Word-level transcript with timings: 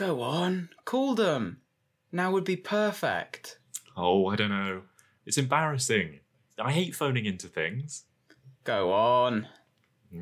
Go 0.00 0.22
on, 0.22 0.70
call 0.86 1.14
them. 1.14 1.58
Now 2.10 2.30
would 2.30 2.44
be 2.44 2.56
perfect. 2.56 3.58
Oh, 3.98 4.28
I 4.28 4.36
don't 4.36 4.48
know. 4.48 4.84
It's 5.26 5.36
embarrassing. 5.36 6.20
I 6.58 6.72
hate 6.72 6.94
phoning 6.94 7.26
into 7.26 7.48
things. 7.48 8.04
Go 8.64 8.94
on. 8.94 9.46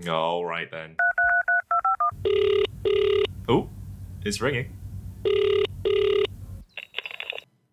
All 0.09 0.45
right 0.45 0.69
then. 0.69 0.97
Oh, 3.49 3.69
it's 4.25 4.41
ringing. 4.41 4.77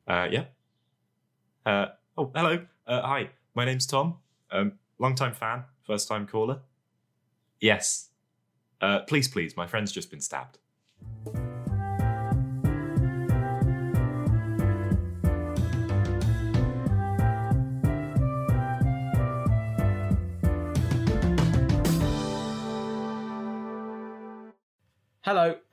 Uh, 0.08 0.28
yeah. 0.30 0.44
Uh, 1.66 1.88
oh, 2.20 2.32
hello. 2.36 2.68
Uh, 2.86 3.02
hi, 3.02 3.30
my 3.56 3.66
name's 3.66 3.88
Tom. 3.88 4.18
Um, 4.52 4.74
long-time 5.00 5.34
fan, 5.34 5.64
first-time 5.88 6.28
caller. 6.28 6.60
Yes. 7.60 8.10
Uh, 8.80 9.00
please, 9.08 9.28
please, 9.28 9.58
my 9.58 9.66
friend's 9.66 9.92
just 9.92 10.12
been 10.12 10.22
stabbed. 10.22 10.60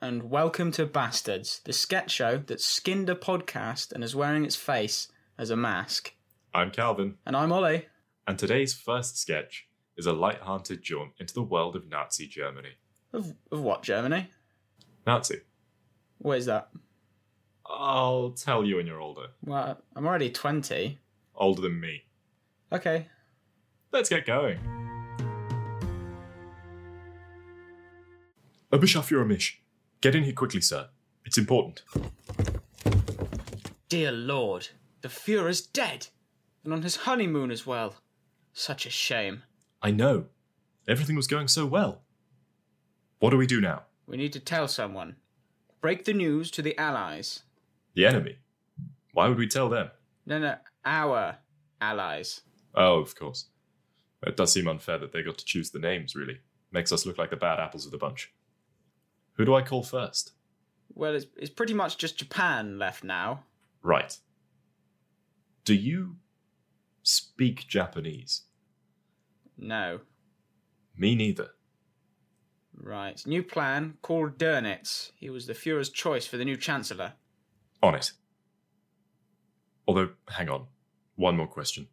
And 0.03 0.29
welcome 0.29 0.69
to 0.69 0.85
Bastards, 0.85 1.61
the 1.63 1.71
sketch 1.71 2.11
show 2.11 2.35
that 2.47 2.59
skinned 2.59 3.09
a 3.09 3.15
podcast 3.15 3.93
and 3.93 4.03
is 4.03 4.13
wearing 4.13 4.43
its 4.43 4.57
face 4.57 5.07
as 5.37 5.49
a 5.49 5.55
mask. 5.55 6.13
I'm 6.53 6.71
Calvin, 6.71 7.15
And 7.25 7.37
I'm 7.37 7.53
Ollie. 7.53 7.85
and 8.27 8.37
today's 8.37 8.73
first 8.73 9.17
sketch 9.17 9.65
is 9.95 10.05
a 10.05 10.11
light-hearted 10.11 10.81
jaunt 10.83 11.11
into 11.21 11.33
the 11.33 11.41
world 11.41 11.77
of 11.77 11.87
Nazi 11.87 12.27
Germany. 12.27 12.73
Of, 13.13 13.33
of 13.49 13.61
what, 13.61 13.81
Germany? 13.81 14.29
Nazi. 15.07 15.39
Where's 16.17 16.47
that? 16.47 16.67
I'll 17.65 18.31
tell 18.31 18.65
you 18.65 18.75
when 18.75 18.87
you're 18.87 18.99
older. 18.99 19.27
Well, 19.45 19.81
I'm 19.95 20.05
already 20.05 20.29
20. 20.29 20.99
Older 21.35 21.61
than 21.61 21.79
me. 21.79 22.03
Okay. 22.73 23.07
Let's 23.93 24.09
get 24.09 24.25
going. 24.25 24.59
A. 28.73 28.77
Get 30.03 30.15
in 30.15 30.25
here 30.25 30.33
quickly, 30.33 30.59
sir. 30.59 30.89
It's 31.23 31.37
important. 31.37 31.83
Dear 33.87 34.11
Lord, 34.11 34.67
the 34.99 35.07
Fuhrer's 35.07 35.61
dead! 35.61 36.07
And 36.65 36.73
on 36.73 36.81
his 36.81 36.97
honeymoon 37.07 37.51
as 37.51 37.65
well. 37.65 37.95
Such 38.51 38.85
a 38.85 38.89
shame. 38.89 39.43
I 39.81 39.91
know. 39.91 40.25
Everything 40.89 41.15
was 41.15 41.27
going 41.27 41.47
so 41.47 41.65
well. 41.65 42.01
What 43.19 43.29
do 43.29 43.37
we 43.37 43.47
do 43.47 43.61
now? 43.61 43.83
We 44.05 44.17
need 44.17 44.33
to 44.33 44.41
tell 44.41 44.67
someone. 44.67 45.15
Break 45.79 46.03
the 46.03 46.11
news 46.11 46.51
to 46.51 46.61
the 46.61 46.77
Allies. 46.77 47.43
The 47.93 48.05
enemy? 48.05 48.39
Why 49.13 49.29
would 49.29 49.37
we 49.37 49.47
tell 49.47 49.69
them? 49.69 49.89
No, 50.25 50.37
no, 50.37 50.57
our 50.83 51.37
Allies. 51.79 52.41
Oh, 52.75 52.99
of 52.99 53.15
course. 53.15 53.45
It 54.27 54.35
does 54.35 54.51
seem 54.51 54.67
unfair 54.67 54.97
that 54.97 55.13
they 55.13 55.23
got 55.23 55.37
to 55.37 55.45
choose 55.45 55.69
the 55.69 55.79
names, 55.79 56.13
really. 56.13 56.41
Makes 56.73 56.91
us 56.91 57.05
look 57.05 57.17
like 57.17 57.29
the 57.29 57.37
bad 57.37 57.61
apples 57.61 57.85
of 57.85 57.93
the 57.93 57.97
bunch. 57.97 58.33
Who 59.33 59.45
do 59.45 59.55
I 59.55 59.61
call 59.61 59.83
first? 59.83 60.33
Well, 60.93 61.15
it's, 61.15 61.25
it's 61.37 61.49
pretty 61.49 61.73
much 61.73 61.97
just 61.97 62.17
Japan 62.17 62.77
left 62.77 63.03
now. 63.03 63.43
Right. 63.81 64.17
Do 65.65 65.73
you 65.73 66.17
speak 67.01 67.67
Japanese? 67.67 68.43
No. 69.57 70.01
Me 70.97 71.15
neither. 71.15 71.49
Right. 72.75 73.25
New 73.25 73.43
plan. 73.43 73.97
Call 74.01 74.29
Dönitz. 74.29 75.11
He 75.15 75.29
was 75.29 75.47
the 75.47 75.53
Fuhrer's 75.53 75.89
choice 75.89 76.27
for 76.27 76.37
the 76.37 76.45
new 76.45 76.57
Chancellor. 76.57 77.13
On 77.81 77.95
it. 77.95 78.11
Although, 79.87 80.09
hang 80.29 80.49
on. 80.49 80.67
One 81.15 81.37
more 81.37 81.47
question. 81.47 81.87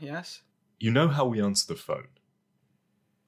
Yes? 0.00 0.42
You 0.78 0.90
know 0.90 1.08
how 1.08 1.26
we 1.26 1.42
answer 1.42 1.66
the 1.66 1.78
phone? 1.78 2.08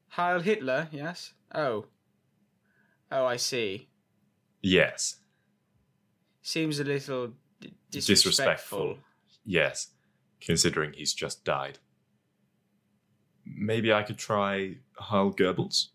Heil 0.09 0.41
Hitler, 0.41 0.89
yes? 0.91 1.33
Oh. 1.55 1.87
Oh, 3.11 3.25
I 3.27 3.37
see. 3.37 3.89
Yes. 4.63 5.17
Seems 6.43 6.79
a 6.79 6.85
little 6.85 7.33
d- 7.61 7.73
disrespectful. 7.91 8.95
Disrespectful. 8.95 8.99
Yes. 9.45 9.89
Considering 10.41 10.93
he's 10.93 11.13
just 11.13 11.45
died. 11.45 11.79
Maybe 13.45 13.93
I 13.93 14.03
could 14.03 14.19
try 14.19 14.77
Heil 14.97 15.33
Goebbels? 15.33 15.89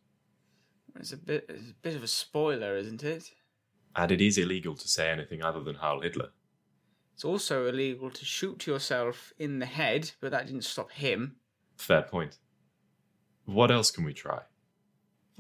It's 0.97 1.13
a 1.13 1.17
bit, 1.17 1.45
it's 1.49 1.71
a 1.71 1.75
bit 1.81 1.95
of 1.95 2.03
a 2.03 2.07
spoiler, 2.07 2.75
isn't 2.77 3.03
it? 3.03 3.31
And 3.95 4.11
it 4.11 4.21
is 4.21 4.37
illegal 4.37 4.75
to 4.75 4.87
say 4.87 5.09
anything 5.09 5.43
other 5.43 5.61
than 5.61 5.75
Heil 5.75 6.01
Hitler. 6.01 6.29
It's 7.13 7.23
also 7.23 7.65
illegal 7.67 8.11
to 8.11 8.25
shoot 8.25 8.67
yourself 8.67 9.31
in 9.39 9.59
the 9.59 9.65
head, 9.65 10.11
but 10.19 10.31
that 10.31 10.47
didn't 10.47 10.65
stop 10.65 10.91
him. 10.91 11.37
Fair 11.77 12.01
point. 12.01 12.37
What 13.45 13.71
else 13.71 13.89
can 13.91 14.03
we 14.03 14.13
try? 14.13 14.41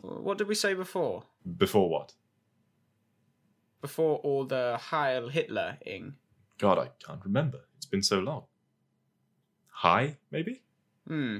What 0.05 0.37
did 0.37 0.47
we 0.47 0.55
say 0.55 0.73
before? 0.73 1.23
Before 1.57 1.89
what? 1.89 2.13
Before 3.81 4.17
all 4.17 4.45
the 4.45 4.77
Heil 4.79 5.29
Hitler 5.29 5.77
ing. 5.85 6.15
God, 6.57 6.77
I 6.77 6.89
can't 7.05 7.23
remember. 7.23 7.61
It's 7.77 7.85
been 7.85 8.03
so 8.03 8.19
long. 8.19 8.43
Hi, 9.69 10.17
maybe? 10.31 10.61
Hmm. 11.07 11.39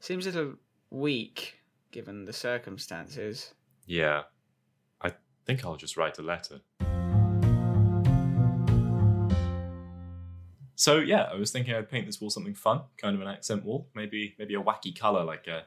Seems 0.00 0.26
a 0.26 0.30
little 0.30 0.54
weak, 0.90 1.60
given 1.90 2.24
the 2.24 2.32
circumstances. 2.32 3.54
Yeah. 3.86 4.22
I 5.00 5.12
think 5.46 5.64
I'll 5.64 5.76
just 5.76 5.96
write 5.96 6.18
a 6.18 6.22
letter. 6.22 6.60
So 10.74 10.98
yeah, 10.98 11.28
I 11.32 11.36
was 11.36 11.52
thinking 11.52 11.74
I'd 11.74 11.88
paint 11.88 12.06
this 12.06 12.20
wall 12.20 12.30
something 12.30 12.54
fun, 12.54 12.82
kind 13.00 13.14
of 13.14 13.22
an 13.22 13.28
accent 13.28 13.64
wall, 13.64 13.88
maybe 13.94 14.34
maybe 14.38 14.54
a 14.54 14.60
wacky 14.60 14.98
color 14.98 15.22
like 15.22 15.46
a, 15.46 15.62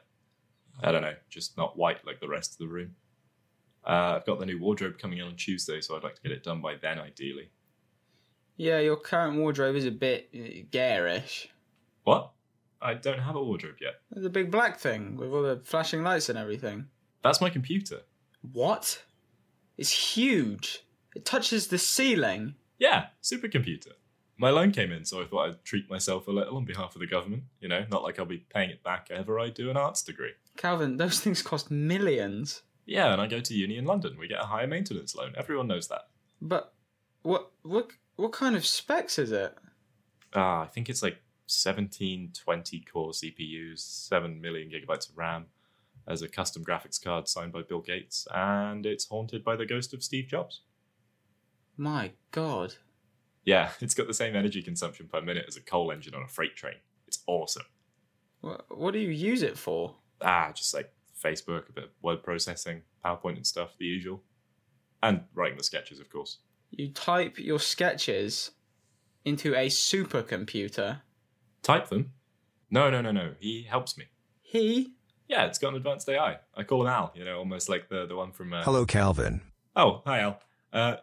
I 0.82 0.92
don't 0.92 1.02
know, 1.02 1.14
just 1.28 1.56
not 1.56 1.76
white 1.76 2.06
like 2.06 2.20
the 2.20 2.28
rest 2.28 2.52
of 2.52 2.58
the 2.58 2.68
room. 2.68 2.94
Uh, 3.86 4.16
I've 4.16 4.26
got 4.26 4.38
the 4.40 4.46
new 4.46 4.58
wardrobe 4.58 4.98
coming 4.98 5.18
in 5.18 5.24
on 5.24 5.36
Tuesday, 5.36 5.80
so 5.80 5.96
I'd 5.96 6.02
like 6.02 6.16
to 6.16 6.22
get 6.22 6.32
it 6.32 6.42
done 6.42 6.60
by 6.60 6.74
then, 6.74 6.98
ideally. 6.98 7.50
Yeah, 8.56 8.80
your 8.80 8.96
current 8.96 9.36
wardrobe 9.36 9.76
is 9.76 9.86
a 9.86 9.90
bit 9.90 10.30
uh, 10.34 10.66
garish. 10.70 11.48
What? 12.04 12.32
I 12.80 12.94
don't 12.94 13.20
have 13.20 13.36
a 13.36 13.42
wardrobe 13.42 13.76
yet. 13.80 13.94
The 14.10 14.30
big 14.30 14.50
black 14.50 14.78
thing 14.78 15.16
with 15.16 15.32
all 15.32 15.42
the 15.42 15.60
flashing 15.64 16.02
lights 16.02 16.28
and 16.28 16.38
everything. 16.38 16.86
That's 17.22 17.40
my 17.40 17.50
computer. 17.50 18.00
What? 18.52 19.02
It's 19.78 19.90
huge. 19.90 20.84
It 21.14 21.24
touches 21.24 21.68
the 21.68 21.78
ceiling. 21.78 22.54
Yeah, 22.78 23.06
supercomputer. 23.22 23.92
My 24.38 24.50
loan 24.50 24.72
came 24.72 24.92
in, 24.92 25.04
so 25.04 25.22
I 25.22 25.26
thought 25.26 25.48
I'd 25.48 25.64
treat 25.64 25.88
myself 25.88 26.28
a 26.28 26.30
little 26.30 26.56
on 26.56 26.64
behalf 26.64 26.94
of 26.94 27.00
the 27.00 27.06
government. 27.06 27.44
You 27.60 27.68
know, 27.68 27.84
not 27.90 28.02
like 28.02 28.18
I'll 28.18 28.26
be 28.26 28.44
paying 28.52 28.70
it 28.70 28.82
back 28.82 29.08
ever 29.10 29.40
I 29.40 29.48
do 29.48 29.70
an 29.70 29.76
arts 29.76 30.02
degree. 30.02 30.32
Calvin, 30.56 30.96
those 30.96 31.20
things 31.20 31.42
cost 31.42 31.70
millions. 31.70 32.62
Yeah, 32.84 33.12
and 33.12 33.20
I 33.20 33.26
go 33.26 33.40
to 33.40 33.54
uni 33.54 33.76
in 33.76 33.84
London. 33.84 34.16
We 34.18 34.28
get 34.28 34.40
a 34.40 34.46
higher 34.46 34.66
maintenance 34.66 35.14
loan. 35.14 35.34
Everyone 35.36 35.66
knows 35.66 35.88
that. 35.88 36.08
But 36.40 36.72
what 37.22 37.50
what 37.62 37.90
what 38.16 38.32
kind 38.32 38.56
of 38.56 38.64
specs 38.64 39.18
is 39.18 39.32
it? 39.32 39.56
Ah, 40.34 40.62
I 40.62 40.66
think 40.66 40.88
it's 40.88 41.02
like 41.02 41.18
17, 41.46 42.32
20 42.34 42.80
core 42.92 43.10
CPUs, 43.10 43.78
7 43.78 44.40
million 44.40 44.70
gigabytes 44.70 45.08
of 45.08 45.16
RAM, 45.16 45.46
as 46.06 46.22
a 46.22 46.28
custom 46.28 46.64
graphics 46.64 47.02
card 47.02 47.28
signed 47.28 47.52
by 47.52 47.62
Bill 47.62 47.80
Gates, 47.80 48.26
and 48.34 48.86
it's 48.86 49.06
haunted 49.06 49.44
by 49.44 49.56
the 49.56 49.66
ghost 49.66 49.94
of 49.94 50.02
Steve 50.02 50.28
Jobs. 50.28 50.62
My 51.76 52.12
god. 52.30 52.74
Yeah, 53.44 53.70
it's 53.80 53.94
got 53.94 54.06
the 54.06 54.14
same 54.14 54.36
energy 54.36 54.62
consumption 54.62 55.08
per 55.08 55.20
minute 55.20 55.46
as 55.48 55.56
a 55.56 55.60
coal 55.62 55.90
engine 55.90 56.14
on 56.14 56.22
a 56.22 56.28
freight 56.28 56.56
train. 56.56 56.76
It's 57.06 57.22
awesome. 57.26 57.64
What, 58.40 58.66
what 58.76 58.92
do 58.92 58.98
you 58.98 59.10
use 59.10 59.42
it 59.42 59.58
for? 59.58 59.96
Ah, 60.22 60.52
just 60.54 60.74
like 60.74 60.92
Facebook, 61.22 61.68
a 61.68 61.72
bit 61.72 61.84
of 61.84 61.90
word 62.02 62.22
processing, 62.22 62.82
PowerPoint 63.04 63.36
and 63.36 63.46
stuff, 63.46 63.70
the 63.78 63.86
usual. 63.86 64.22
And 65.02 65.24
writing 65.34 65.58
the 65.58 65.64
sketches, 65.64 66.00
of 66.00 66.10
course. 66.10 66.38
You 66.70 66.90
type 66.90 67.38
your 67.38 67.60
sketches 67.60 68.52
into 69.24 69.54
a 69.54 69.66
supercomputer. 69.66 71.00
Type 71.62 71.88
them? 71.88 72.12
No, 72.70 72.90
no, 72.90 73.00
no, 73.00 73.12
no. 73.12 73.34
He 73.38 73.66
helps 73.68 73.96
me. 73.96 74.04
He 74.42 74.94
Yeah, 75.28 75.46
it's 75.46 75.58
got 75.58 75.70
an 75.70 75.76
advanced 75.76 76.08
AI. 76.08 76.38
I 76.56 76.62
call 76.62 76.82
him 76.82 76.88
Al, 76.88 77.12
you 77.14 77.24
know, 77.24 77.38
almost 77.38 77.68
like 77.68 77.88
the, 77.88 78.06
the 78.06 78.16
one 78.16 78.32
from. 78.32 78.52
Uh... 78.52 78.62
Hello, 78.62 78.86
Calvin. 78.86 79.42
Oh, 79.74 80.02
hi, 80.06 80.20
Al. 80.20 80.40
Uh, 80.72 80.96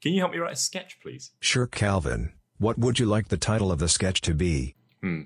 can 0.00 0.12
you 0.12 0.20
help 0.20 0.32
me 0.32 0.38
write 0.38 0.52
a 0.52 0.56
sketch, 0.56 0.98
please? 1.00 1.30
Sure, 1.40 1.66
Calvin. 1.66 2.32
What 2.58 2.78
would 2.78 2.98
you 2.98 3.06
like 3.06 3.28
the 3.28 3.36
title 3.36 3.72
of 3.72 3.78
the 3.78 3.88
sketch 3.88 4.20
to 4.22 4.34
be? 4.34 4.74
Hmm. 5.00 5.22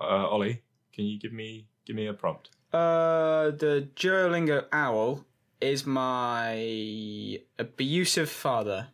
Uh, 0.00 0.26
Ollie, 0.28 0.62
can 0.92 1.04
you 1.04 1.18
give 1.18 1.32
me 1.32 1.66
give 1.86 1.96
me 1.96 2.06
a 2.06 2.12
prompt? 2.12 2.50
Uh, 2.72 3.50
the 3.50 3.88
Duolingo 3.96 4.64
owl 4.72 5.26
is 5.60 5.84
my 5.84 7.38
abusive 7.58 8.30
father. 8.30 8.88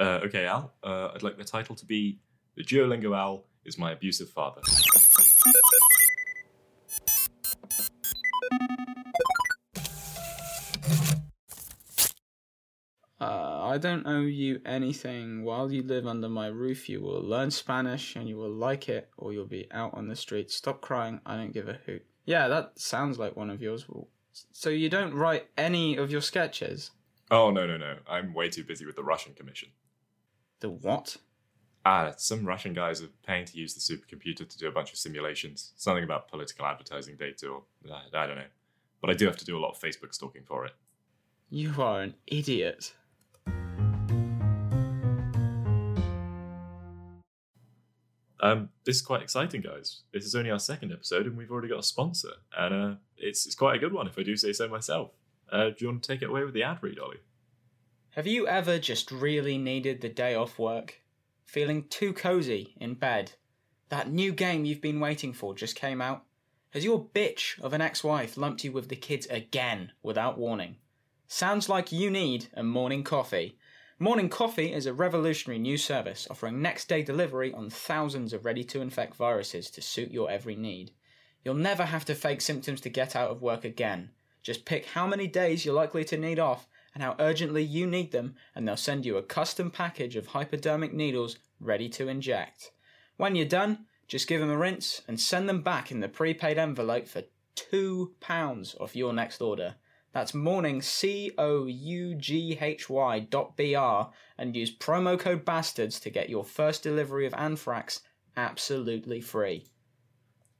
Uh, 0.00 0.20
okay, 0.24 0.46
Al. 0.46 0.72
Uh, 0.82 1.10
I'd 1.14 1.22
like 1.22 1.36
the 1.36 1.44
title 1.44 1.76
to 1.76 1.86
be 1.86 2.18
"The 2.56 2.64
Duolingo 2.64 3.16
Owl 3.16 3.44
is 3.64 3.78
My 3.78 3.92
Abusive 3.92 4.30
Father." 4.30 4.60
Uh, 13.20 13.62
I 13.62 13.78
don't 13.78 14.04
owe 14.06 14.22
you 14.22 14.60
anything. 14.66 15.44
While 15.44 15.70
you 15.70 15.82
live 15.82 16.08
under 16.08 16.28
my 16.28 16.48
roof, 16.48 16.88
you 16.88 17.00
will 17.00 17.22
learn 17.22 17.52
Spanish 17.52 18.16
and 18.16 18.28
you 18.28 18.36
will 18.36 18.50
like 18.50 18.88
it, 18.88 19.08
or 19.16 19.32
you'll 19.32 19.46
be 19.46 19.68
out 19.70 19.94
on 19.94 20.08
the 20.08 20.16
street. 20.16 20.50
Stop 20.50 20.80
crying. 20.80 21.20
I 21.24 21.36
don't 21.36 21.52
give 21.52 21.68
a 21.68 21.78
hoot. 21.86 22.04
Yeah, 22.24 22.48
that 22.48 22.78
sounds 22.78 23.18
like 23.18 23.36
one 23.36 23.50
of 23.50 23.60
yours. 23.60 23.86
So 24.52 24.70
you 24.70 24.88
don't 24.88 25.14
write 25.14 25.48
any 25.58 25.96
of 25.96 26.10
your 26.10 26.20
sketches? 26.20 26.90
Oh, 27.30 27.50
no, 27.50 27.66
no, 27.66 27.76
no. 27.76 27.96
I'm 28.08 28.34
way 28.34 28.48
too 28.48 28.64
busy 28.64 28.86
with 28.86 28.96
the 28.96 29.02
Russian 29.02 29.34
Commission. 29.34 29.70
The 30.60 30.68
what? 30.68 31.16
Ah, 31.84 32.12
some 32.16 32.44
Russian 32.46 32.74
guys 32.74 33.02
are 33.02 33.08
paying 33.26 33.44
to 33.46 33.56
use 33.56 33.74
the 33.74 33.80
supercomputer 33.80 34.48
to 34.48 34.58
do 34.58 34.68
a 34.68 34.72
bunch 34.72 34.92
of 34.92 34.98
simulations. 34.98 35.72
Something 35.76 36.04
about 36.04 36.28
political 36.28 36.64
advertising 36.64 37.16
data, 37.16 37.48
or 37.48 37.62
I, 37.90 38.02
I 38.16 38.26
don't 38.26 38.36
know. 38.36 38.44
But 39.00 39.10
I 39.10 39.14
do 39.14 39.26
have 39.26 39.36
to 39.38 39.44
do 39.44 39.58
a 39.58 39.60
lot 39.60 39.72
of 39.72 39.80
Facebook 39.80 40.14
stalking 40.14 40.44
for 40.44 40.64
it. 40.64 40.72
You 41.50 41.74
are 41.78 42.02
an 42.02 42.14
idiot. 42.28 42.94
Um, 48.42 48.70
this 48.84 48.96
is 48.96 49.02
quite 49.02 49.22
exciting, 49.22 49.60
guys. 49.60 50.00
This 50.12 50.24
is 50.24 50.34
only 50.34 50.50
our 50.50 50.58
second 50.58 50.92
episode, 50.92 51.26
and 51.26 51.36
we've 51.36 51.50
already 51.50 51.68
got 51.68 51.78
a 51.78 51.84
sponsor, 51.84 52.32
and 52.58 52.74
uh, 52.74 52.94
it's 53.16 53.46
it's 53.46 53.54
quite 53.54 53.76
a 53.76 53.78
good 53.78 53.92
one, 53.92 54.08
if 54.08 54.18
I 54.18 54.24
do 54.24 54.36
say 54.36 54.52
so 54.52 54.68
myself. 54.68 55.12
Uh, 55.50 55.66
do 55.66 55.76
you 55.78 55.86
want 55.88 56.02
to 56.02 56.12
take 56.12 56.22
it 56.22 56.28
away 56.28 56.44
with 56.44 56.54
the 56.54 56.64
ad 56.64 56.78
read, 56.82 56.98
Ollie? 56.98 57.20
Have 58.10 58.26
you 58.26 58.48
ever 58.48 58.78
just 58.78 59.10
really 59.10 59.58
needed 59.58 60.00
the 60.00 60.08
day 60.08 60.34
off 60.34 60.58
work? 60.58 61.02
Feeling 61.46 61.84
too 61.88 62.12
cozy 62.12 62.74
in 62.78 62.94
bed? 62.94 63.32
That 63.90 64.10
new 64.10 64.32
game 64.32 64.64
you've 64.64 64.80
been 64.80 65.00
waiting 65.00 65.32
for 65.32 65.54
just 65.54 65.76
came 65.76 66.00
out? 66.00 66.24
Has 66.70 66.84
your 66.84 67.04
bitch 67.04 67.60
of 67.60 67.74
an 67.74 67.80
ex 67.80 68.02
wife 68.02 68.36
lumped 68.36 68.64
you 68.64 68.72
with 68.72 68.88
the 68.88 68.96
kids 68.96 69.26
again 69.26 69.92
without 70.02 70.36
warning? 70.36 70.76
Sounds 71.28 71.68
like 71.68 71.92
you 71.92 72.10
need 72.10 72.48
a 72.54 72.62
morning 72.62 73.04
coffee. 73.04 73.56
Morning 74.02 74.28
Coffee 74.28 74.72
is 74.72 74.86
a 74.86 74.92
revolutionary 74.92 75.60
new 75.60 75.76
service 75.76 76.26
offering 76.28 76.60
next 76.60 76.88
day 76.88 77.04
delivery 77.04 77.52
on 77.52 77.70
thousands 77.70 78.32
of 78.32 78.44
ready 78.44 78.64
to 78.64 78.80
infect 78.80 79.14
viruses 79.14 79.70
to 79.70 79.80
suit 79.80 80.10
your 80.10 80.28
every 80.28 80.56
need. 80.56 80.90
You'll 81.44 81.54
never 81.54 81.84
have 81.84 82.04
to 82.06 82.16
fake 82.16 82.40
symptoms 82.40 82.80
to 82.80 82.90
get 82.90 83.14
out 83.14 83.30
of 83.30 83.42
work 83.42 83.64
again. 83.64 84.10
Just 84.42 84.64
pick 84.64 84.86
how 84.86 85.06
many 85.06 85.28
days 85.28 85.64
you're 85.64 85.76
likely 85.76 86.04
to 86.06 86.16
need 86.16 86.40
off 86.40 86.66
and 86.94 87.00
how 87.04 87.14
urgently 87.20 87.62
you 87.62 87.86
need 87.86 88.10
them, 88.10 88.34
and 88.56 88.66
they'll 88.66 88.76
send 88.76 89.06
you 89.06 89.18
a 89.18 89.22
custom 89.22 89.70
package 89.70 90.16
of 90.16 90.26
hypodermic 90.26 90.92
needles 90.92 91.38
ready 91.60 91.88
to 91.90 92.08
inject. 92.08 92.72
When 93.18 93.36
you're 93.36 93.46
done, 93.46 93.86
just 94.08 94.26
give 94.26 94.40
them 94.40 94.50
a 94.50 94.58
rinse 94.58 95.02
and 95.06 95.20
send 95.20 95.48
them 95.48 95.62
back 95.62 95.92
in 95.92 96.00
the 96.00 96.08
prepaid 96.08 96.58
envelope 96.58 97.06
for 97.06 97.22
£2 97.54 98.80
off 98.80 98.96
your 98.96 99.12
next 99.12 99.40
order. 99.40 99.76
That's 100.12 100.34
morning 100.34 100.82
C 100.82 101.32
O 101.38 101.66
U 101.66 102.14
G 102.14 102.58
H 102.60 102.90
Y 102.90 103.20
dot 103.20 103.56
B 103.56 103.74
R 103.74 104.10
and 104.36 104.54
use 104.54 104.74
promo 104.74 105.18
code 105.18 105.44
bastards 105.44 105.98
to 106.00 106.10
get 106.10 106.28
your 106.28 106.44
first 106.44 106.82
delivery 106.82 107.26
of 107.26 107.34
anthrax 107.34 108.00
absolutely 108.36 109.20
free. 109.20 109.66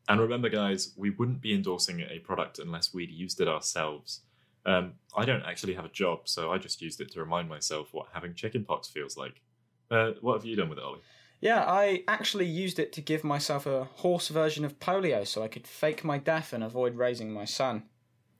And 0.08 0.20
remember, 0.20 0.49
guys, 0.49 0.94
we 0.96 1.10
wouldn't 1.10 1.40
be 1.40 1.54
endorsing 1.54 2.00
a 2.00 2.19
product 2.19 2.58
unless 2.58 2.93
we'd 2.93 3.10
used 3.10 3.40
it 3.40 3.49
ourselves. 3.49 4.22
Um, 4.64 4.94
I 5.16 5.25
don't 5.25 5.43
actually 5.44 5.75
have 5.75 5.84
a 5.84 5.90
job, 5.90 6.20
so 6.25 6.50
I 6.50 6.58
just 6.58 6.81
used 6.81 7.00
it 7.00 7.12
to 7.12 7.20
remind 7.20 7.48
myself 7.48 7.93
what 7.93 8.06
having 8.12 8.34
chickenpox 8.34 8.88
feels 8.88 9.16
like. 9.16 9.43
Uh, 9.90 10.12
what 10.20 10.34
have 10.34 10.44
you 10.44 10.56
done 10.56 10.69
with 10.69 10.78
it, 10.78 10.84
Ollie? 10.84 11.00
Yeah, 11.40 11.64
I 11.66 12.05
actually 12.08 12.46
used 12.46 12.78
it 12.78 12.93
to 12.93 13.00
give 13.00 13.25
myself 13.25 13.66
a 13.66 13.84
horse 13.84 14.28
version 14.28 14.64
of 14.64 14.78
polio 14.78 15.26
so 15.26 15.43
I 15.43 15.48
could 15.48 15.66
fake 15.66 16.05
my 16.05 16.16
death 16.19 16.52
and 16.52 16.62
avoid 16.62 16.94
raising 16.94 17.32
my 17.32 17.44
son. 17.44 17.82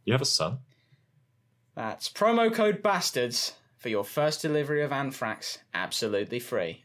You 0.05 0.12
have 0.12 0.23
a 0.23 0.26
son? 0.26 0.58
That's 1.74 2.10
promo 2.10 2.52
code 2.52 2.82
bastards 2.82 3.54
for 3.78 3.88
your 3.88 4.04
first 4.04 4.42
delivery 4.42 4.82
of 4.82 4.92
anthrax 4.92 5.58
absolutely 5.72 6.38
free. 6.38 6.84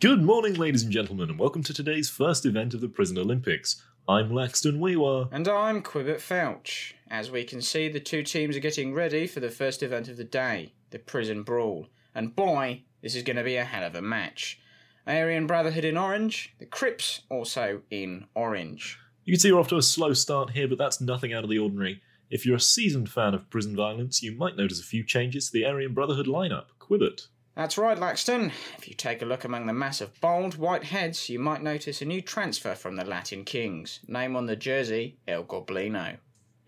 Good 0.00 0.24
morning, 0.24 0.54
ladies 0.54 0.82
and 0.82 0.90
gentlemen, 0.90 1.30
and 1.30 1.38
welcome 1.38 1.62
to 1.62 1.72
today's 1.72 2.10
first 2.10 2.46
event 2.46 2.74
of 2.74 2.80
the 2.80 2.88
Prison 2.88 3.16
Olympics. 3.16 3.80
I'm 4.08 4.30
Laxton 4.30 4.80
Weewa. 4.80 5.28
And 5.30 5.46
I'm 5.46 5.84
Quibbit 5.84 6.16
Felch. 6.16 6.94
As 7.08 7.30
we 7.30 7.44
can 7.44 7.62
see, 7.62 7.88
the 7.88 8.00
two 8.00 8.24
teams 8.24 8.56
are 8.56 8.60
getting 8.60 8.92
ready 8.92 9.28
for 9.28 9.38
the 9.38 9.48
first 9.48 9.84
event 9.84 10.08
of 10.08 10.16
the 10.16 10.24
day, 10.24 10.72
the 10.90 10.98
Prison 10.98 11.44
Brawl. 11.44 11.86
And 12.12 12.34
boy, 12.34 12.82
this 13.02 13.14
is 13.14 13.22
going 13.22 13.36
to 13.36 13.44
be 13.44 13.54
a 13.54 13.64
hell 13.64 13.84
of 13.84 13.94
a 13.94 14.02
match. 14.02 14.58
Aryan 15.06 15.46
Brotherhood 15.46 15.84
in 15.84 15.96
orange, 15.96 16.56
the 16.58 16.66
Crips 16.66 17.20
also 17.30 17.82
in 17.88 18.26
orange. 18.34 18.98
You 19.26 19.32
can 19.32 19.40
see 19.40 19.50
we're 19.50 19.58
off 19.58 19.66
to 19.68 19.76
a 19.76 19.82
slow 19.82 20.12
start 20.12 20.50
here, 20.50 20.68
but 20.68 20.78
that's 20.78 21.00
nothing 21.00 21.34
out 21.34 21.42
of 21.42 21.50
the 21.50 21.58
ordinary. 21.58 22.00
If 22.30 22.46
you're 22.46 22.54
a 22.54 22.60
seasoned 22.60 23.10
fan 23.10 23.34
of 23.34 23.50
prison 23.50 23.74
violence, 23.74 24.22
you 24.22 24.30
might 24.30 24.56
notice 24.56 24.78
a 24.78 24.84
few 24.84 25.02
changes 25.02 25.46
to 25.46 25.52
the 25.52 25.66
Aryan 25.66 25.94
Brotherhood 25.94 26.28
lineup. 26.28 26.66
Quibbit. 26.78 27.26
That's 27.56 27.76
right, 27.76 27.98
Laxton. 27.98 28.52
If 28.78 28.86
you 28.86 28.94
take 28.94 29.22
a 29.22 29.24
look 29.24 29.42
among 29.42 29.66
the 29.66 29.72
mass 29.72 30.00
of 30.00 30.20
bald 30.20 30.58
white 30.58 30.84
heads, 30.84 31.28
you 31.28 31.40
might 31.40 31.60
notice 31.60 32.00
a 32.00 32.04
new 32.04 32.22
transfer 32.22 32.76
from 32.76 32.94
the 32.94 33.04
Latin 33.04 33.44
Kings. 33.44 33.98
Name 34.06 34.36
on 34.36 34.46
the 34.46 34.54
jersey, 34.54 35.18
El 35.26 35.42
Goblino. 35.42 36.18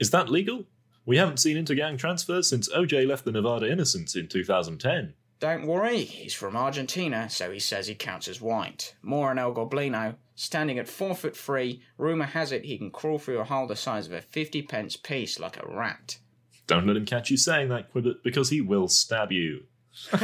Is 0.00 0.10
that 0.10 0.28
legal? 0.28 0.64
We 1.06 1.16
haven't 1.16 1.38
seen 1.38 1.64
intergang 1.64 1.96
transfers 1.96 2.48
since 2.48 2.68
OJ 2.70 3.06
left 3.06 3.24
the 3.24 3.30
Nevada 3.30 3.70
Innocents 3.70 4.16
in 4.16 4.26
2010. 4.26 5.14
Don't 5.38 5.64
worry, 5.68 6.02
he's 6.02 6.34
from 6.34 6.56
Argentina, 6.56 7.30
so 7.30 7.52
he 7.52 7.60
says 7.60 7.86
he 7.86 7.94
counts 7.94 8.26
as 8.26 8.40
white. 8.40 8.96
More 9.00 9.30
on 9.30 9.38
El 9.38 9.54
Goblino. 9.54 10.16
Standing 10.40 10.78
at 10.78 10.86
four 10.86 11.16
foot 11.16 11.36
three, 11.36 11.82
rumour 11.96 12.26
has 12.26 12.52
it 12.52 12.64
he 12.64 12.78
can 12.78 12.92
crawl 12.92 13.18
through 13.18 13.40
a 13.40 13.44
hole 13.44 13.66
the 13.66 13.74
size 13.74 14.06
of 14.06 14.12
a 14.12 14.20
fifty 14.20 14.62
pence 14.62 14.96
piece 14.96 15.40
like 15.40 15.56
a 15.56 15.66
rat. 15.66 16.18
Don't 16.68 16.86
let 16.86 16.96
him 16.96 17.06
catch 17.06 17.28
you 17.28 17.36
saying 17.36 17.70
that, 17.70 17.92
Quibbit, 17.92 18.22
because 18.22 18.50
he 18.50 18.60
will 18.60 18.86
stab 18.86 19.32
you. 19.32 19.64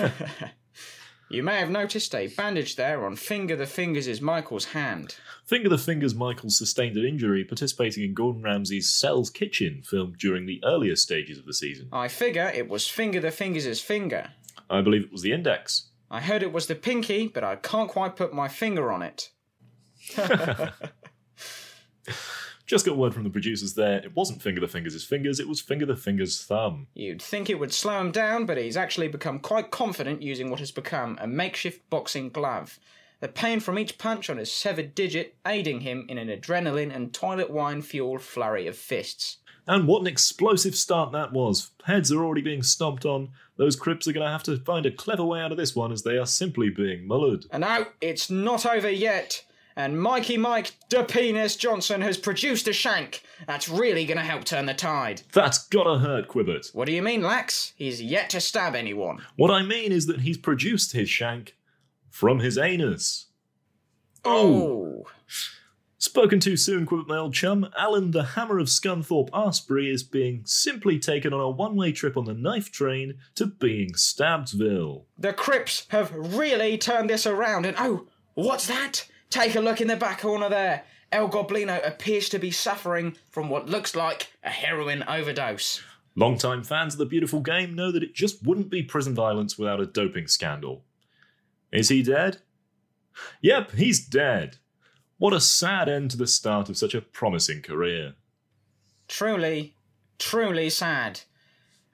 You 1.31 1.43
may 1.43 1.59
have 1.59 1.71
noticed 1.71 2.15
a 2.15 2.29
bandage 2.29 2.77
there 2.77 3.05
on 3.05 3.17
Finger 3.17 3.57
the 3.57 3.67
Fingers' 3.67 4.07
is 4.07 4.21
Michael's 4.21 4.67
hand. 4.67 5.17
Finger 5.47 5.69
the 5.69 5.79
Fingers 5.79 6.15
Michael 6.15 6.51
sustained 6.51 6.97
an 6.97 7.05
injury 7.05 7.45
participating 7.45 8.05
in 8.05 8.15
Gordon 8.15 8.43
Ramsay's 8.43 8.91
Cell's 8.91 9.31
Kitchen, 9.31 9.83
filmed 9.83 10.19
during 10.19 10.47
the 10.47 10.63
earlier 10.65 10.95
stages 10.95 11.39
of 11.39 11.47
the 11.47 11.55
season. 11.55 11.89
I 11.91 12.07
figure 12.07 12.53
it 12.55 12.69
was 12.69 12.87
Finger 12.87 13.21
the 13.21 13.33
Fingers' 13.33 13.81
finger. 13.81 14.31
I 14.71 14.81
believe 14.83 15.03
it 15.03 15.13
was 15.13 15.23
the 15.23 15.33
index. 15.33 15.89
I 16.09 16.21
heard 16.21 16.45
it 16.45 16.53
was 16.53 16.69
the 16.69 16.77
pinky, 16.77 17.27
but 17.27 17.43
I 17.43 17.57
can't 17.57 17.91
quite 17.91 18.15
put 18.15 18.33
my 18.33 18.47
finger 18.47 18.93
on 18.93 19.03
it. 19.03 19.31
Just 22.67 22.87
got 22.87 22.97
word 22.97 23.13
from 23.13 23.25
the 23.25 23.31
producers 23.31 23.75
there. 23.75 23.99
It 23.99 24.17
wasn't 24.17 24.41
Finger 24.41 24.61
the 24.61 24.69
Fingers' 24.69 25.05
fingers, 25.05 25.39
it 25.39 25.49
was 25.49 25.61
Finger 25.61 25.85
the 25.85 25.97
Fingers' 25.97 26.43
thumb. 26.43 26.87
You'd 26.95 27.21
think 27.21 27.51
it 27.51 27.59
would 27.59 27.75
slow 27.75 28.01
him 28.01 28.11
down, 28.11 28.47
but 28.47 28.57
he's 28.57 28.77
actually 28.77 29.09
become 29.09 29.39
quite 29.39 29.71
confident 29.71 30.23
using 30.23 30.51
what 30.51 30.61
has 30.61 30.71
become 30.71 31.19
a 31.21 31.27
makeshift 31.27 31.89
boxing 31.91 32.31
glove. 32.31 32.79
The 33.21 33.29
pain 33.29 33.61
from 33.61 33.79
each 33.79 33.99
punch 33.99 34.29
on 34.31 34.39
his 34.39 34.51
severed 34.51 34.95
digit 34.95 35.37
aiding 35.47 35.81
him 35.81 36.07
in 36.09 36.19
an 36.19 36.29
adrenaline 36.29 36.95
and 36.95 37.13
toilet 37.13 37.51
wine 37.51 37.83
fueled 37.83 38.23
flurry 38.23 38.67
of 38.67 38.77
fists. 38.77 39.39
And 39.67 39.87
what 39.87 40.03
an 40.03 40.07
explosive 40.07 40.75
start 40.75 41.13
that 41.13 41.33
was. 41.33 41.71
Heads 41.85 42.13
are 42.13 42.23
already 42.23 42.43
being 42.43 42.63
stomped 42.63 43.07
on. 43.07 43.31
Those 43.57 43.77
Crips 43.77 44.07
are 44.07 44.13
going 44.13 44.27
to 44.27 44.33
have 44.33 44.43
to 44.45 44.59
find 44.59 44.85
a 44.85 44.91
clever 44.91 45.25
way 45.25 45.41
out 45.41 45.53
of 45.53 45.59
this 45.59 45.75
one 45.75 45.93
as 45.93 46.03
they 46.03 46.19
are 46.19 46.27
simply 46.27 46.69
being 46.69 47.09
mullered. 47.09 47.47
And 47.51 47.63
now 47.63 47.87
it's 48.01 48.29
not 48.29 48.67
over 48.67 48.91
yet. 48.91 49.45
And 49.77 50.01
Mikey 50.01 50.37
Mike 50.37 50.73
De 50.89 51.03
Penis 51.03 51.57
Johnson 51.57 52.01
has 52.01 52.17
produced 52.17 52.69
a 52.69 52.73
shank. 52.73 53.23
That's 53.47 53.69
really 53.69 54.05
going 54.05 54.19
to 54.19 54.25
help 54.25 54.45
turn 54.45 54.67
the 54.67 54.75
tide. 54.75 55.23
That's 55.33 55.67
gotta 55.69 55.99
hurt, 55.99 56.29
Quibbert. 56.29 56.71
What 56.73 56.87
do 56.87 56.93
you 56.93 57.03
mean, 57.03 57.23
Lax? 57.23 57.73
He's 57.77 58.01
yet 58.01 58.31
to 58.31 58.41
stab 58.41 58.77
anyone. 58.77 59.23
What 59.37 59.51
I 59.51 59.63
mean 59.63 59.91
is 59.91 60.07
that 60.07 60.21
he's 60.21 60.39
produced 60.39 60.93
his 60.93 61.11
shank 61.11 61.57
from 62.09 62.39
his 62.39 62.57
anus. 62.57 63.27
Oh. 64.25 65.05
oh. 65.07 65.07
Spoken 65.99 66.39
too 66.39 66.57
soon, 66.57 66.87
Quibbert, 66.87 67.09
my 67.09 67.17
old 67.17 67.35
chum. 67.35 67.67
Alan, 67.77 68.11
the 68.11 68.23
hammer 68.23 68.59
of 68.59 68.69
Scunthorpe 68.69 69.31
Arsbury, 69.31 69.91
is 69.91 70.03
being 70.03 70.43
simply 70.45 70.99
taken 70.99 71.33
on 71.33 71.41
a 71.41 71.49
one 71.49 71.75
way 71.77 71.93
trip 71.93 72.17
on 72.17 72.27
the 72.27 72.35
knife 72.35 72.71
train 72.71 73.15
to 73.35 73.47
being 73.47 73.93
Stabbedville. 73.93 75.05
The 75.19 75.33
Crips 75.33 75.87
have 75.89 76.15
really 76.15 76.79
turned 76.79 77.09
this 77.09 77.27
around, 77.27 77.65
and 77.65 77.77
oh, 77.81 78.07
what's 78.35 78.67
that? 78.67 79.09
Take 79.31 79.55
a 79.55 79.61
look 79.61 79.81
in 79.81 79.89
the 79.89 79.97
back 79.97 80.21
corner 80.21 80.49
there. 80.49 80.85
El 81.11 81.29
Goblino 81.29 81.81
appears 81.87 82.29
to 82.31 82.39
be 82.39 82.51
suffering 82.51 83.17
from 83.31 83.49
what 83.49 83.69
looks 83.69 83.95
like 83.95 84.33
a 84.43 84.51
heroin 84.51 85.05
overdose. 85.05 85.83
Longtime 86.17 86.63
fans 86.63 86.95
of 86.95 86.99
the 86.99 87.07
beautiful 87.07 87.41
game 87.41 87.75
know 87.75 87.91
that 87.91 88.03
it 88.03 88.15
just 88.15 88.45
wouldn't 88.45 88.71
be 88.71 88.83
prison 88.83 89.15
violence 89.15 89.59
without 89.59 89.81
a 89.81 89.87
doping 89.87 90.29
scandal. 90.29 90.85
Is 91.73 91.89
he 91.89 92.03
dead? 92.03 92.39
Yep, 93.43 93.73
he's 93.73 94.05
dead. 94.05 94.59
What 95.19 95.33
a 95.33 95.41
sad 95.41 95.89
end 95.89 96.11
to 96.13 96.17
the 96.17 96.27
start 96.27 96.69
of 96.69 96.77
such 96.77 96.95
a 96.95 97.01
promising 97.01 97.63
career. 97.63 98.15
Truly, 99.09 99.75
truly 100.19 100.71
sad. 100.71 101.21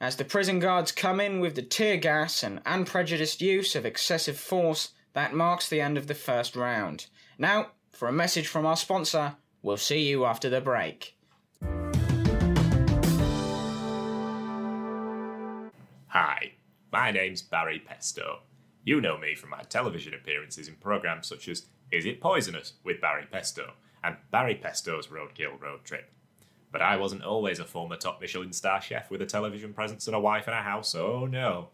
As 0.00 0.16
the 0.16 0.24
prison 0.24 0.58
guards 0.60 0.92
come 0.92 1.20
in 1.20 1.40
with 1.40 1.54
the 1.54 1.62
tear 1.62 1.98
gas 1.98 2.42
and 2.42 2.62
unprejudiced 2.64 3.42
use 3.42 3.76
of 3.76 3.84
excessive 3.84 4.38
force, 4.38 4.90
that 5.12 5.34
marks 5.34 5.68
the 5.68 5.80
end 5.80 5.98
of 5.98 6.06
the 6.06 6.14
first 6.14 6.56
round. 6.56 7.06
Now, 7.38 7.72
for 7.92 8.08
a 8.08 8.12
message 8.12 8.46
from 8.46 8.66
our 8.66 8.76
sponsor, 8.76 9.36
we'll 9.62 9.76
see 9.76 10.08
you 10.08 10.24
after 10.24 10.48
the 10.48 10.60
break. 10.60 11.16
Hi, 16.08 16.52
my 16.92 17.10
name's 17.10 17.42
Barry 17.42 17.78
Pesto. 17.78 18.40
You 18.84 19.00
know 19.00 19.18
me 19.18 19.34
from 19.34 19.50
my 19.50 19.62
television 19.62 20.14
appearances 20.14 20.68
in 20.68 20.74
programs 20.76 21.26
such 21.26 21.48
as 21.48 21.66
Is 21.92 22.06
It 22.06 22.20
Poisonous 22.20 22.74
with 22.84 23.00
Barry 23.00 23.26
Pesto 23.30 23.72
and 24.02 24.16
Barry 24.30 24.54
Pesto's 24.54 25.08
Roadkill 25.08 25.60
Road 25.60 25.84
Trip. 25.84 26.10
But 26.72 26.82
I 26.82 26.96
wasn't 26.96 27.24
always 27.24 27.58
a 27.58 27.64
former 27.64 27.96
top 27.96 28.20
Michelin 28.20 28.52
star 28.52 28.80
chef 28.80 29.10
with 29.10 29.22
a 29.22 29.26
television 29.26 29.74
presence 29.74 30.06
and 30.06 30.16
a 30.16 30.20
wife 30.20 30.46
and 30.46 30.56
a 30.56 30.62
house, 30.62 30.94
oh 30.94 31.26
no. 31.26 31.68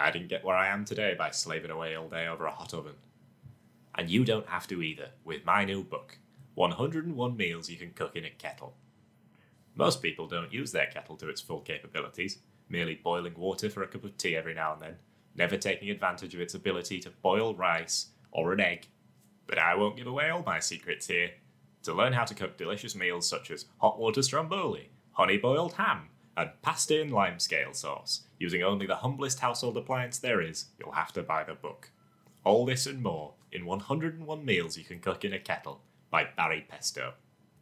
I 0.00 0.10
didn't 0.10 0.28
get 0.28 0.44
where 0.44 0.56
I 0.56 0.68
am 0.68 0.86
today 0.86 1.14
by 1.16 1.30
slaving 1.30 1.70
away 1.70 1.94
all 1.94 2.08
day 2.08 2.26
over 2.26 2.46
a 2.46 2.50
hot 2.50 2.72
oven. 2.72 2.94
And 3.94 4.08
you 4.08 4.24
don't 4.24 4.48
have 4.48 4.66
to 4.68 4.80
either 4.80 5.10
with 5.24 5.44
my 5.44 5.66
new 5.66 5.84
book, 5.84 6.18
101 6.54 7.36
Meals 7.36 7.68
You 7.68 7.76
Can 7.76 7.92
Cook 7.92 8.16
in 8.16 8.24
a 8.24 8.30
Kettle. 8.30 8.74
Most 9.74 10.00
people 10.00 10.26
don't 10.26 10.54
use 10.54 10.72
their 10.72 10.86
kettle 10.86 11.16
to 11.16 11.28
its 11.28 11.42
full 11.42 11.60
capabilities, 11.60 12.38
merely 12.70 12.94
boiling 12.94 13.34
water 13.36 13.68
for 13.68 13.82
a 13.82 13.86
cup 13.86 14.04
of 14.04 14.16
tea 14.16 14.36
every 14.36 14.54
now 14.54 14.72
and 14.72 14.80
then, 14.80 14.96
never 15.34 15.58
taking 15.58 15.90
advantage 15.90 16.34
of 16.34 16.40
its 16.40 16.54
ability 16.54 16.98
to 17.00 17.10
boil 17.22 17.54
rice 17.54 18.06
or 18.32 18.54
an 18.54 18.60
egg. 18.60 18.86
But 19.46 19.58
I 19.58 19.74
won't 19.74 19.98
give 19.98 20.06
away 20.06 20.30
all 20.30 20.42
my 20.42 20.60
secrets 20.60 21.08
here. 21.08 21.30
To 21.82 21.92
learn 21.92 22.14
how 22.14 22.24
to 22.24 22.34
cook 22.34 22.56
delicious 22.56 22.94
meals 22.94 23.28
such 23.28 23.50
as 23.50 23.66
hot 23.78 23.98
water 23.98 24.22
stromboli, 24.22 24.90
honey 25.12 25.36
boiled 25.36 25.74
ham, 25.74 26.08
and 26.40 26.50
pasta 26.62 26.98
in 26.98 27.10
lime 27.10 27.38
scale 27.38 27.74
sauce, 27.74 28.22
using 28.38 28.62
only 28.62 28.86
the 28.86 28.96
humblest 28.96 29.40
household 29.40 29.76
appliance 29.76 30.18
there 30.18 30.40
is, 30.40 30.66
you'll 30.78 30.92
have 30.92 31.12
to 31.12 31.22
buy 31.22 31.44
the 31.44 31.52
book. 31.52 31.90
All 32.44 32.64
this 32.64 32.86
and 32.86 33.02
more 33.02 33.34
in 33.52 33.66
101 33.66 34.44
Meals 34.44 34.78
You 34.78 34.84
Can 34.84 35.00
Cook 35.00 35.26
in 35.26 35.34
a 35.34 35.38
Kettle 35.38 35.82
by 36.10 36.24
Barry 36.24 36.64
Pesto. 36.66 37.12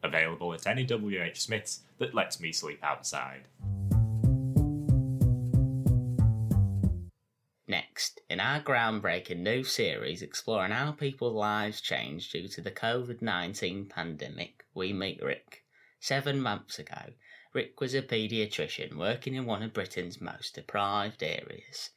Available 0.01 0.53
at 0.53 0.65
any 0.65 0.85
WH 0.85 1.35
Smith's 1.35 1.81
that 1.97 2.15
lets 2.15 2.39
me 2.39 2.53
sleep 2.53 2.81
outside. 2.81 3.41
Next, 7.67 8.21
in 8.29 8.39
our 8.39 8.61
groundbreaking 8.61 9.39
new 9.39 9.65
series 9.65 10.21
exploring 10.21 10.71
how 10.71 10.93
people's 10.93 11.35
lives 11.35 11.81
changed 11.81 12.31
due 12.31 12.47
to 12.47 12.61
the 12.61 12.71
COVID 12.71 13.21
19 13.21 13.87
pandemic, 13.87 14.63
we 14.73 14.93
meet 14.93 15.21
Rick. 15.21 15.65
Seven 15.99 16.39
months 16.39 16.79
ago, 16.79 17.11
Rick 17.51 17.81
was 17.81 17.93
a 17.93 18.01
paediatrician 18.01 18.95
working 18.95 19.35
in 19.35 19.45
one 19.45 19.63
of 19.63 19.73
Britain's 19.73 20.21
most 20.21 20.55
deprived 20.55 21.23
areas. 21.23 21.89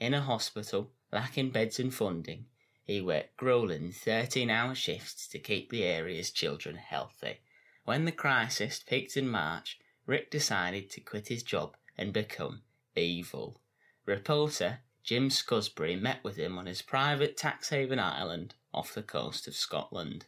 In 0.00 0.14
a 0.14 0.20
hospital, 0.20 0.90
lacking 1.12 1.50
beds 1.50 1.78
and 1.78 1.94
funding, 1.94 2.46
he 2.82 3.00
worked 3.00 3.36
grueling 3.36 3.92
13 3.92 4.50
hour 4.50 4.74
shifts 4.74 5.26
to 5.28 5.38
keep 5.38 5.70
the 5.70 5.84
area's 5.84 6.30
children 6.30 6.76
healthy. 6.76 7.38
When 7.84 8.04
the 8.04 8.12
crisis 8.12 8.82
peaked 8.86 9.16
in 9.16 9.28
March, 9.28 9.78
Rick 10.06 10.30
decided 10.30 10.90
to 10.90 11.00
quit 11.00 11.28
his 11.28 11.42
job 11.42 11.76
and 11.96 12.12
become 12.12 12.62
evil. 12.96 13.60
Reporter 14.04 14.80
Jim 15.02 15.30
Scusbury 15.30 16.00
met 16.00 16.22
with 16.24 16.36
him 16.36 16.58
on 16.58 16.66
his 16.66 16.82
private 16.82 17.36
tax 17.36 17.68
haven 17.68 18.00
island 18.00 18.54
off 18.74 18.92
the 18.92 19.02
coast 19.02 19.46
of 19.46 19.54
Scotland. 19.54 20.26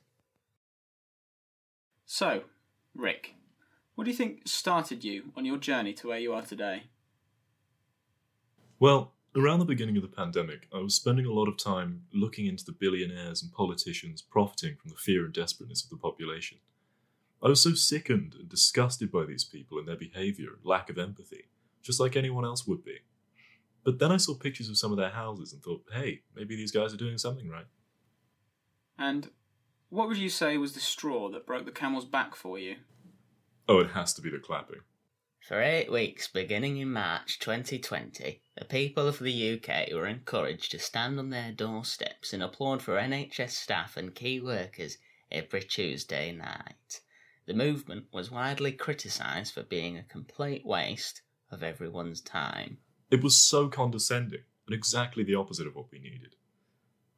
So, 2.06 2.44
Rick, 2.94 3.34
what 3.98 4.04
do 4.04 4.12
you 4.12 4.16
think 4.16 4.42
started 4.44 5.02
you 5.02 5.32
on 5.36 5.44
your 5.44 5.56
journey 5.56 5.92
to 5.92 6.06
where 6.06 6.20
you 6.20 6.32
are 6.32 6.42
today? 6.42 6.84
Well, 8.78 9.14
around 9.34 9.58
the 9.58 9.64
beginning 9.64 9.96
of 9.96 10.02
the 10.02 10.08
pandemic, 10.08 10.68
I 10.72 10.78
was 10.78 10.94
spending 10.94 11.26
a 11.26 11.32
lot 11.32 11.48
of 11.48 11.56
time 11.56 12.02
looking 12.12 12.46
into 12.46 12.64
the 12.64 12.70
billionaires 12.70 13.42
and 13.42 13.52
politicians 13.52 14.22
profiting 14.22 14.76
from 14.76 14.90
the 14.90 14.96
fear 14.96 15.24
and 15.24 15.34
desperateness 15.34 15.82
of 15.82 15.90
the 15.90 15.96
population. 15.96 16.58
I 17.42 17.48
was 17.48 17.60
so 17.60 17.74
sickened 17.74 18.36
and 18.38 18.48
disgusted 18.48 19.10
by 19.10 19.24
these 19.24 19.42
people 19.42 19.80
and 19.80 19.88
their 19.88 19.96
behaviour 19.96 20.50
and 20.50 20.64
lack 20.64 20.88
of 20.88 20.96
empathy, 20.96 21.48
just 21.82 21.98
like 21.98 22.14
anyone 22.14 22.44
else 22.44 22.68
would 22.68 22.84
be. 22.84 22.98
But 23.82 23.98
then 23.98 24.12
I 24.12 24.18
saw 24.18 24.34
pictures 24.36 24.68
of 24.68 24.78
some 24.78 24.92
of 24.92 24.98
their 24.98 25.10
houses 25.10 25.52
and 25.52 25.60
thought, 25.60 25.82
hey, 25.92 26.20
maybe 26.36 26.54
these 26.54 26.70
guys 26.70 26.94
are 26.94 26.98
doing 26.98 27.18
something 27.18 27.48
right. 27.48 27.66
And 28.96 29.30
what 29.88 30.06
would 30.06 30.18
you 30.18 30.30
say 30.30 30.56
was 30.56 30.74
the 30.74 30.78
straw 30.78 31.28
that 31.30 31.46
broke 31.46 31.64
the 31.64 31.72
camel's 31.72 32.04
back 32.04 32.36
for 32.36 32.60
you? 32.60 32.76
Oh, 33.68 33.80
it 33.80 33.90
has 33.90 34.14
to 34.14 34.22
be 34.22 34.30
the 34.30 34.38
clapping. 34.38 34.80
For 35.46 35.60
eight 35.60 35.92
weeks, 35.92 36.26
beginning 36.26 36.78
in 36.78 36.90
March 36.90 37.38
2020, 37.38 38.40
the 38.56 38.64
people 38.64 39.06
of 39.06 39.18
the 39.18 39.54
UK 39.54 39.92
were 39.92 40.06
encouraged 40.06 40.70
to 40.70 40.78
stand 40.78 41.18
on 41.18 41.28
their 41.28 41.52
doorsteps 41.52 42.32
and 42.32 42.42
applaud 42.42 42.82
for 42.82 42.96
NHS 42.96 43.50
staff 43.50 43.96
and 43.98 44.14
key 44.14 44.40
workers 44.40 44.96
every 45.30 45.62
Tuesday 45.62 46.32
night. 46.32 47.00
The 47.46 47.54
movement 47.54 48.06
was 48.12 48.30
widely 48.30 48.72
criticised 48.72 49.52
for 49.52 49.62
being 49.62 49.98
a 49.98 50.02
complete 50.02 50.64
waste 50.64 51.22
of 51.50 51.62
everyone's 51.62 52.20
time. 52.22 52.78
It 53.10 53.22
was 53.22 53.36
so 53.36 53.68
condescending 53.68 54.44
and 54.66 54.74
exactly 54.74 55.24
the 55.24 55.34
opposite 55.34 55.66
of 55.66 55.74
what 55.74 55.90
we 55.90 55.98
needed. 55.98 56.36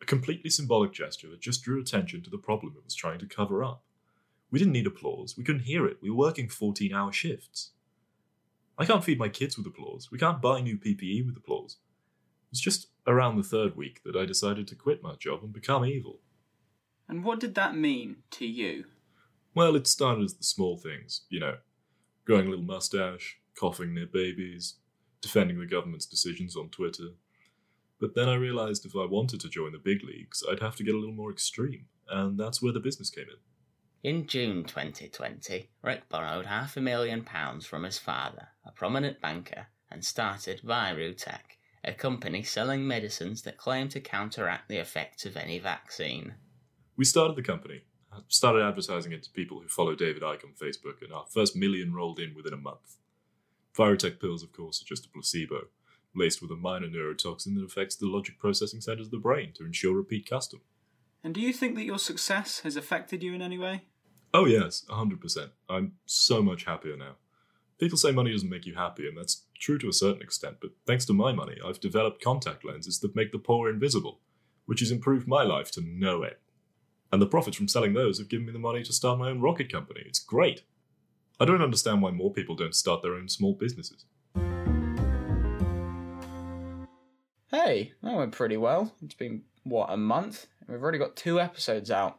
A 0.03 0.05
completely 0.05 0.51
symbolic 0.51 0.93
gesture 0.93 1.29
that 1.31 1.41
just 1.41 1.63
drew 1.63 1.81
attention 1.81 2.23
to 2.23 2.31
the 2.31 2.39
problem 2.39 2.75
it 2.77 2.85
was 2.85 2.95
trying 2.95 3.19
to 3.21 3.27
cover 3.27 3.63
up. 3.63 3.85
We 4.51 4.59
didn't 4.59 4.73
need 4.73 4.87
applause, 4.87 5.37
we 5.37 5.45
couldn't 5.45 5.63
hear 5.63 5.87
it, 5.87 5.99
we 6.03 6.11
were 6.11 6.17
working 6.17 6.49
14 6.49 6.93
hour 6.93 7.13
shifts. 7.13 7.71
I 8.77 8.85
can't 8.85 9.05
feed 9.05 9.19
my 9.19 9.29
kids 9.29 9.57
with 9.57 9.67
applause, 9.67 10.11
we 10.11 10.19
can't 10.19 10.43
buy 10.43 10.61
new 10.61 10.77
PPE 10.77 11.27
with 11.27 11.37
applause. 11.37 11.77
It 12.49 12.53
was 12.53 12.61
just 12.61 12.89
around 13.07 13.37
the 13.37 13.45
third 13.45 13.77
week 13.77 14.01
that 14.05 14.17
I 14.17 14.27
decided 14.27 14.67
to 14.69 14.75
quit 14.75 15.03
my 15.03 15.15
job 15.15 15.43
and 15.43 15.53
become 15.53 15.85
evil. 15.85 16.21
And 17.09 17.25
what 17.25 17.41
did 17.41 17.55
that 17.55 17.77
mean 17.77 18.19
to 18.33 18.47
you? 18.47 18.87
Well, 19.55 19.77
it 19.77 19.87
started 19.87 20.25
as 20.25 20.35
the 20.35 20.45
small 20.45 20.77
things, 20.77 21.23
you 21.29 21.41
know, 21.41 21.57
growing 22.25 22.47
a 22.47 22.51
little 22.51 22.65
mustache, 22.65 23.39
coughing 23.59 23.95
near 23.95 24.07
babies, 24.07 24.77
defending 25.21 25.59
the 25.59 25.67
government's 25.67 26.07
decisions 26.07 26.57
on 26.57 26.69
Twitter. 26.71 27.09
But 28.01 28.15
then 28.15 28.29
I 28.29 28.35
realized 28.35 28.87
if 28.87 28.97
I 28.97 29.05
wanted 29.05 29.41
to 29.41 29.49
join 29.49 29.73
the 29.73 29.79
big 29.79 30.03
leagues, 30.03 30.43
I'd 30.51 30.61
have 30.61 30.77
to 30.77 30.85
get 30.85 30.95
a 30.95 30.99
little 30.99 31.15
more 31.15 31.31
extreme, 31.31 31.87
and 32.09 32.39
that's 32.39 32.63
where 32.63 32.73
the 32.73 32.81
business 32.81 33.11
came 33.11 33.27
in. 33.29 33.37
In 34.03 34.27
June 34.27 34.65
2020, 34.65 35.69
Rick 35.83 36.09
borrowed 36.09 36.47
half 36.47 36.75
a 36.75 36.81
million 36.81 37.23
pounds 37.23 37.67
from 37.67 37.83
his 37.83 37.99
father, 37.99 38.49
a 38.65 38.73
prominent 38.73 39.21
banker, 39.21 39.67
and 39.91 40.03
started 40.03 40.63
Virutech, 40.65 41.59
a 41.85 41.93
company 41.93 42.43
selling 42.43 42.87
medicines 42.87 43.43
that 43.43 43.59
claim 43.59 43.91
to 43.91 44.01
counteract 44.01 44.71
the 44.71 44.79
effects 44.79 45.27
of 45.27 45.37
any 45.37 45.59
vaccine. 45.59 46.37
We 46.97 47.05
started 47.05 47.37
the 47.37 47.43
company, 47.43 47.83
started 48.29 48.63
advertising 48.63 49.13
it 49.13 49.23
to 49.25 49.31
people 49.31 49.61
who 49.61 49.69
follow 49.69 49.95
David 49.95 50.23
Icke 50.23 50.45
on 50.45 50.55
Facebook, 50.59 51.03
and 51.03 51.13
our 51.13 51.27
first 51.27 51.55
million 51.55 51.93
rolled 51.93 52.19
in 52.19 52.35
within 52.35 52.55
a 52.55 52.57
month. 52.57 52.97
Virutech 53.77 54.19
pills, 54.19 54.43
of 54.43 54.51
course, 54.51 54.81
are 54.81 54.87
just 54.87 55.05
a 55.05 55.11
placebo, 55.11 55.67
laced 56.17 56.41
with 56.41 56.51
a 56.51 56.57
minor 56.57 56.89
neurotoxin 56.89 57.55
that 57.55 57.67
affects 57.67 57.97
the 57.97 58.07
logic 58.07 58.39
processing 58.39 58.81
centers 58.81 59.09
of 59.09 59.11
the 59.11 59.19
brain 59.19 59.53
to 59.57 59.67
ensure 59.67 59.95
repeat 59.95 60.27
custom. 60.27 60.63
And 61.23 61.35
do 61.35 61.41
you 61.41 61.53
think 61.53 61.75
that 61.77 61.85
your 61.85 61.99
success 61.99 62.61
has 62.61 62.77
affected 62.77 63.23
you 63.23 63.35
in 63.35 63.43
any 63.43 63.59
way? 63.59 63.83
Oh, 64.33 64.47
yes, 64.47 64.85
100%. 64.89 65.51
I'm 65.69 65.93
so 66.07 66.43
much 66.43 66.65
happier 66.65 66.97
now. 66.97 67.17
People 67.79 67.99
say 67.99 68.13
money 68.13 68.33
doesn't 68.33 68.49
make 68.49 68.67
you 68.67 68.75
happy, 68.75 69.07
and 69.07 69.17
that's 69.17 69.45
true 69.59 69.79
to 69.79 69.89
a 69.89 69.93
certain 69.93 70.23
extent, 70.23 70.57
but 70.61 70.71
thanks 70.87 71.05
to 71.07 71.13
my 71.13 71.33
money, 71.33 71.57
I've 71.65 71.81
developed 71.81 72.23
contact 72.23 72.65
lenses 72.65 73.01
that 73.01 73.17
make 73.17 73.33
the 73.33 73.39
poor 73.39 73.69
invisible, 73.69 74.21
which 74.67 74.81
has 74.81 74.91
improved 74.91 75.27
my 75.27 75.43
life 75.43 75.71
to 75.73 75.83
no 75.83 76.23
end. 76.23 76.37
And 77.13 77.21
the 77.21 77.27
profits 77.27 77.57
from 77.57 77.69
selling 77.69 77.93
those 77.93 78.19
have 78.19 78.29
given 78.29 78.47
me 78.47 78.53
the 78.53 78.59
money 78.59 78.83
to 78.85 78.93
start 78.93 79.19
my 79.19 79.31
own 79.31 79.41
rocket 79.41 79.71
company. 79.71 80.03
It's 80.07 80.21
great. 80.21 80.63
I 81.39 81.45
don't 81.45 81.63
understand 81.63 82.03
why 82.03 82.11
more 82.11 82.33
people 82.33 82.55
don't 82.55 82.75
start 82.75 83.03
their 83.03 83.15
own 83.15 83.29
small 83.29 83.55
businesses. 83.55 84.05
Hey, 87.51 87.93
that 88.03 88.15
went 88.15 88.33
pretty 88.33 88.57
well. 88.57 88.95
It's 89.03 89.15
been, 89.15 89.43
what, 89.71 89.91
a 89.91 89.97
month? 89.97 90.47
We've 90.69 90.83
already 90.83 90.99
got 90.99 91.17
two 91.17 91.41
episodes 91.41 91.91
out. 91.91 92.19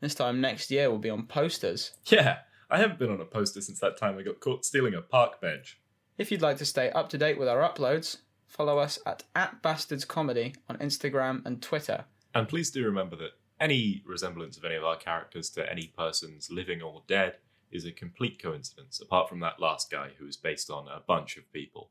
This 0.00 0.14
time 0.14 0.40
next 0.40 0.70
year 0.70 0.90
we'll 0.90 0.98
be 0.98 1.10
on 1.10 1.26
posters. 1.26 1.92
Yeah, 2.06 2.38
I 2.70 2.78
haven't 2.78 2.98
been 2.98 3.10
on 3.10 3.20
a 3.20 3.24
poster 3.24 3.60
since 3.60 3.80
that 3.80 3.96
time 3.96 4.18
I 4.18 4.22
got 4.22 4.40
caught 4.40 4.64
stealing 4.64 4.94
a 4.94 5.00
park 5.00 5.40
bench. 5.40 5.80
If 6.16 6.30
you'd 6.30 6.42
like 6.42 6.58
to 6.58 6.64
stay 6.64 6.90
up 6.90 7.08
to 7.10 7.18
date 7.18 7.38
with 7.38 7.48
our 7.48 7.60
uploads, 7.60 8.18
follow 8.46 8.78
us 8.78 8.98
at, 9.06 9.24
at 9.34 9.62
bastardscomedy 9.62 10.56
on 10.68 10.76
Instagram 10.78 11.44
and 11.46 11.62
Twitter. 11.62 12.04
And 12.34 12.48
please 12.48 12.70
do 12.70 12.84
remember 12.84 13.16
that 13.16 13.32
any 13.60 14.02
resemblance 14.06 14.56
of 14.56 14.64
any 14.64 14.74
of 14.74 14.84
our 14.84 14.96
characters 14.96 15.50
to 15.50 15.70
any 15.70 15.92
persons 15.96 16.50
living 16.50 16.82
or 16.82 17.02
dead 17.06 17.36
is 17.70 17.84
a 17.84 17.92
complete 17.92 18.42
coincidence, 18.42 19.00
apart 19.00 19.28
from 19.28 19.40
that 19.40 19.60
last 19.60 19.90
guy 19.90 20.10
who 20.18 20.26
is 20.26 20.36
based 20.36 20.70
on 20.70 20.88
a 20.88 21.02
bunch 21.06 21.36
of 21.36 21.52
people. 21.52 21.90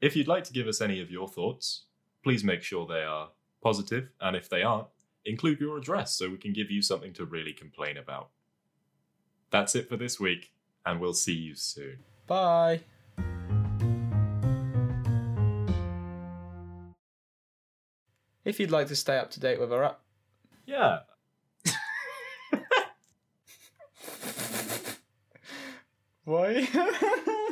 If 0.00 0.14
you'd 0.14 0.28
like 0.28 0.44
to 0.44 0.52
give 0.52 0.68
us 0.68 0.80
any 0.80 1.00
of 1.00 1.10
your 1.10 1.28
thoughts, 1.28 1.84
please 2.22 2.44
make 2.44 2.62
sure 2.62 2.86
they 2.86 3.02
are 3.02 3.30
positive, 3.60 4.10
and 4.20 4.36
if 4.36 4.48
they 4.48 4.62
aren't, 4.62 4.88
include 5.24 5.60
your 5.60 5.76
address 5.76 6.12
so 6.14 6.28
we 6.30 6.38
can 6.38 6.52
give 6.52 6.70
you 6.70 6.82
something 6.82 7.12
to 7.14 7.24
really 7.24 7.52
complain 7.52 7.96
about. 7.96 8.30
That's 9.50 9.74
it 9.74 9.88
for 9.88 9.96
this 9.96 10.20
week, 10.20 10.52
and 10.84 11.00
we'll 11.00 11.14
see 11.14 11.34
you 11.34 11.54
soon. 11.54 11.98
Bye. 12.26 12.80
If 18.44 18.58
you'd 18.60 18.70
like 18.70 18.86
to 18.88 18.96
stay 18.96 19.18
up 19.18 19.30
to 19.32 19.40
date 19.40 19.60
with 19.60 19.72
our 19.72 19.84
up. 19.84 20.04
Yeah. 20.64 21.00
Why? 26.24 26.66